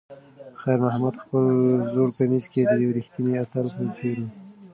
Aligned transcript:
خیر 0.61 0.79
محمد 0.85 1.13
په 1.17 1.21
خپل 1.23 1.43
زوړ 1.93 2.09
کمیس 2.17 2.45
کې 2.51 2.61
د 2.69 2.73
یو 2.83 2.93
ریښتیني 2.97 3.33
اتل 3.43 3.65
په 3.75 3.83
څېر 3.97 4.17
و. 4.23 4.27